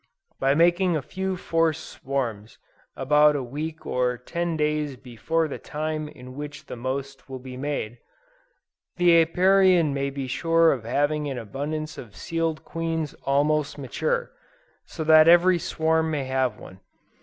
By 0.39 0.55
making 0.55 0.95
a 0.97 1.01
few 1.03 1.37
forced 1.37 1.87
swarms, 1.87 2.57
about 2.95 3.35
a 3.35 3.43
week 3.43 3.85
or 3.85 4.17
ten 4.17 4.57
days 4.57 4.95
before 4.95 5.47
the 5.47 5.59
time 5.59 6.07
in 6.07 6.33
which 6.33 6.65
the 6.65 6.75
most 6.75 7.29
will 7.29 7.37
be 7.37 7.55
made, 7.55 7.99
the 8.97 9.21
Apiarian 9.21 9.93
may 9.93 10.09
be 10.09 10.25
sure 10.25 10.71
of 10.71 10.85
having 10.85 11.29
an 11.29 11.37
abundance 11.37 11.99
of 11.99 12.15
sealed 12.15 12.65
queens 12.65 13.13
almost 13.25 13.77
mature, 13.77 14.31
so 14.87 15.03
that 15.03 15.27
every 15.27 15.59
swarm 15.59 16.09
may 16.09 16.23
have 16.23 16.57
one. 16.57 16.79